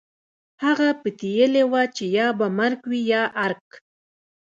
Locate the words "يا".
2.17-2.27, 3.13-3.23